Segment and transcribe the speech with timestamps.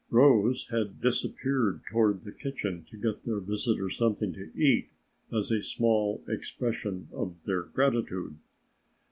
[0.09, 4.89] Rose had disappeared toward the kitchen to get their visitor something to eat
[5.31, 8.35] as a small expression of their gratitude.